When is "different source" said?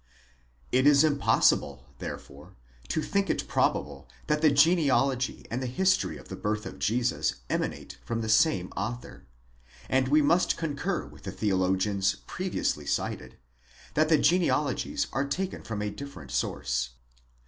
15.91-16.93